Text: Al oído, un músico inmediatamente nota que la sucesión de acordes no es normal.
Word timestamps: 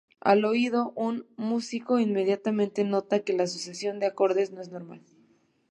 Al 0.19 0.45
oído, 0.45 0.93
un 0.95 1.27
músico 1.37 1.99
inmediatamente 1.99 2.83
nota 2.83 3.19
que 3.23 3.33
la 3.37 3.45
sucesión 3.45 3.99
de 3.99 4.07
acordes 4.07 4.51
no 4.51 4.59
es 4.59 4.69
normal. 4.69 5.03